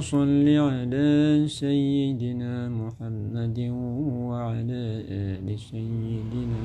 [0.00, 3.58] صل على سيدنا محمد
[4.28, 6.62] وعلى آل سيدنا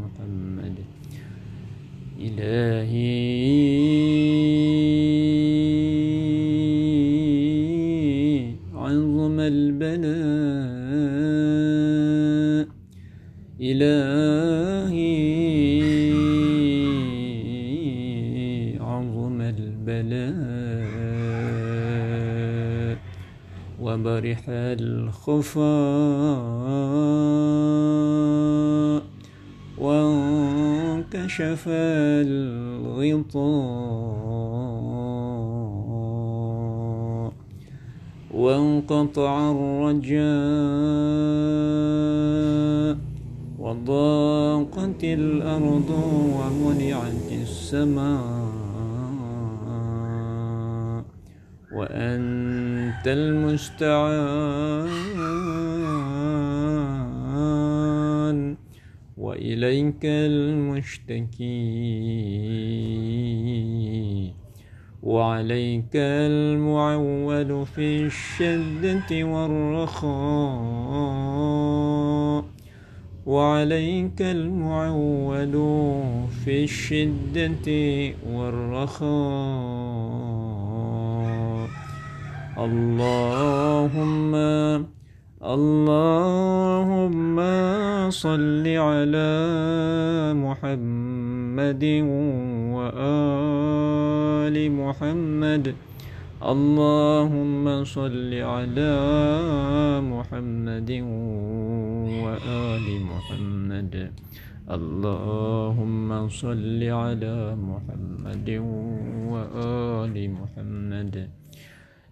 [0.00, 0.76] محمد.
[2.20, 3.24] إلهي.
[23.94, 25.64] وبرح الخفاء
[29.78, 31.64] وانكشف
[32.26, 33.34] الغطاء
[38.34, 40.14] وانقطع الرجاء
[43.58, 45.90] وضاقت الأرض
[46.38, 48.54] ومنعت السماء
[52.94, 54.86] وأنت المستعان.
[59.16, 61.44] وإليك المشتكي.
[65.02, 70.14] وعليك المعول في الشدة والرخاء.
[73.26, 75.52] وعليك المعول
[76.44, 77.68] في الشدة
[78.32, 80.33] والرخاء.
[82.54, 84.34] اللهم
[85.42, 87.36] اللهم
[88.10, 89.32] صل على
[90.38, 91.84] محمد
[92.78, 95.74] وآل محمد.
[96.42, 98.94] اللهم صل على
[100.00, 100.90] محمد
[102.22, 103.94] وآل محمد.
[104.70, 108.48] اللهم صل على محمد
[109.26, 111.43] وآل محمد.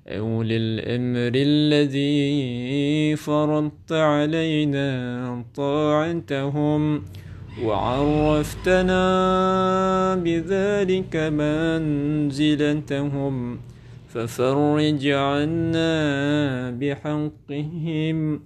[0.08, 7.02] أولي الأمر الذي فرضت علينا طاعتهم
[7.62, 9.04] وعرفتنا
[10.14, 12.80] بذلك منزلتهم
[14.08, 18.40] ففرج عنا بحقهم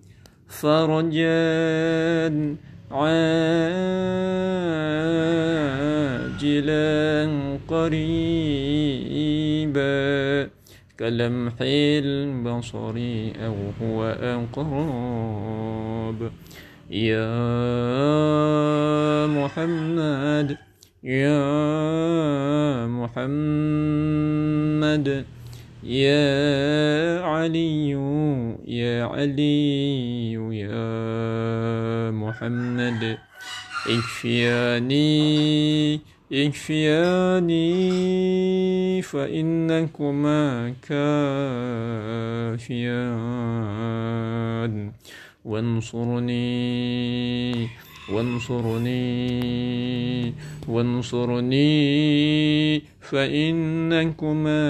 [0.48, 1.36] فرجا
[2.90, 4.26] عاجلا
[7.68, 8.96] قريبا
[10.98, 12.94] كلمح البصر
[13.46, 16.30] أو هو أقرب.
[16.90, 17.26] يا
[19.26, 20.56] محمد
[21.04, 25.24] يا محمد
[25.82, 27.90] يا علي
[28.66, 33.18] يا علي يا محمد
[33.86, 35.16] اكفياني
[36.32, 37.62] اكفياني
[39.02, 41.06] فإنكما كافيان.
[45.44, 46.46] وانصرني
[48.12, 49.06] وانصرني
[50.68, 51.66] وانصرني
[53.00, 54.66] فإنكما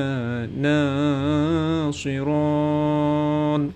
[1.87, 3.71] ناصران.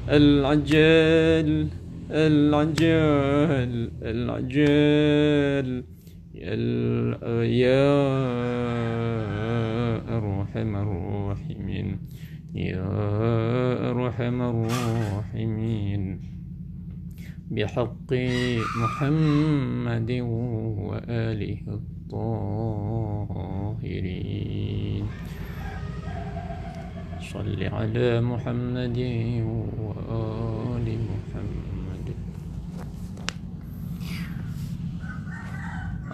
[0.10, 1.68] العجل
[2.12, 5.84] العجل العجل
[7.64, 8.00] يا
[10.18, 12.00] أرحم الراحمين
[12.56, 12.86] يا
[13.92, 16.20] أرحم الراحمين
[17.50, 18.14] بحق
[18.78, 20.12] محمد
[20.90, 22.60] وآله الطاهرين.
[27.34, 29.00] صل على محمد
[29.82, 32.08] وآل محمد.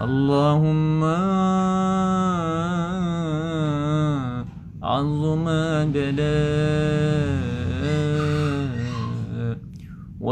[0.07, 1.01] اللهم
[4.83, 5.45] عظم
[5.91, 6.84] بلاء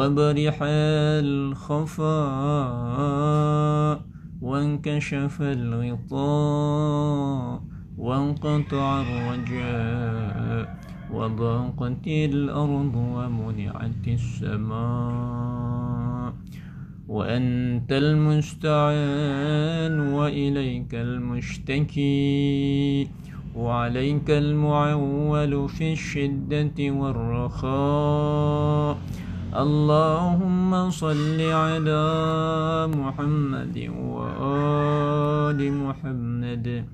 [0.03, 0.57] وبرح
[1.23, 2.11] الخفاء
[4.41, 6.23] وانكشف الغطاء
[7.97, 10.77] وانقطع الرجاء
[11.11, 15.73] وضاقت الأرض ومنعت السماء
[17.07, 23.07] وأنت المستعان وإليك المشتكي
[23.55, 28.97] وعليك المعول في الشدة والرخاء
[29.55, 32.03] اللهم صل على
[32.89, 36.85] محمد وآل محمد.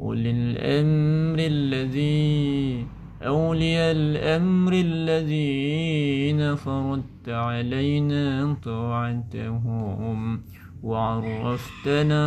[0.00, 2.86] أولي الأمر الذي
[3.26, 10.40] أولي الأمر الذين فرضت علينا طاعتهم.
[10.82, 12.24] وعرفتنا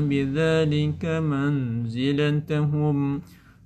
[0.00, 3.20] بذلك منزلتهم.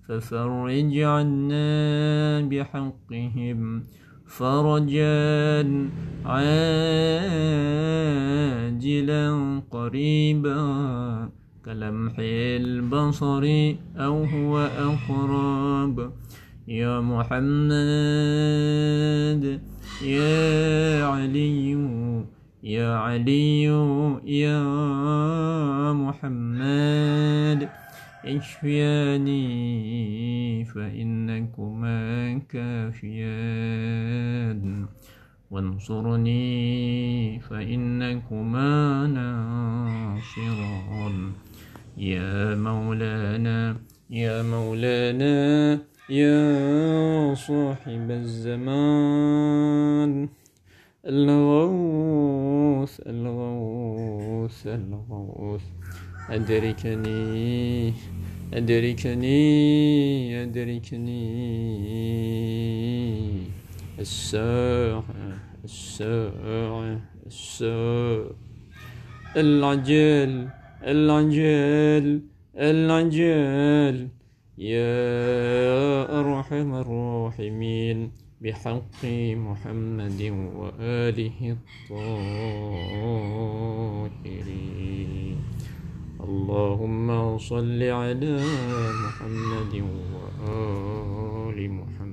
[0.08, 3.84] ففرج عنا بحقهم.
[4.26, 5.90] فرجا
[6.24, 6.44] عاجلا
[9.70, 11.28] قريبا
[11.64, 13.44] كلمح البصر
[13.96, 16.12] أو هو أقرب.
[16.68, 17.44] يا محمد
[20.04, 21.76] يا علي
[22.62, 23.62] يا علي
[24.24, 24.62] يا
[25.92, 27.13] محمد.
[28.26, 29.44] اشفياني
[30.64, 34.04] فإنكما كافيان.
[35.50, 41.32] وانصرني فإنكما ناصران.
[41.96, 43.76] يا مولانا
[44.10, 45.78] يا مولانا
[46.10, 50.28] يا صاحب الزمان.
[51.06, 55.62] الغوث الغوث الغوث.
[56.30, 57.92] أدركني
[58.54, 61.24] أدركني أدركني.
[63.98, 65.04] الساعة
[65.64, 68.30] الساعة الساعة.
[69.36, 70.48] العجل
[70.82, 72.20] العجل
[72.56, 74.08] العجل.
[74.58, 78.10] يا أرحم الراحمين
[78.40, 79.04] بحق
[79.34, 80.20] محمد
[80.56, 81.56] وآله
[81.90, 82.44] الطاهرين.
[86.24, 88.40] اللهم صل على
[89.04, 89.74] محمد
[90.12, 92.03] وآل محمد.